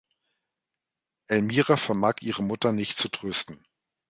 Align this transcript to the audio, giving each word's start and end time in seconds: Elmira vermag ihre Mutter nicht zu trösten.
Elmira 1.27 1.77
vermag 1.77 2.21
ihre 2.23 2.41
Mutter 2.41 2.71
nicht 2.71 2.97
zu 2.97 3.07
trösten. 3.07 3.61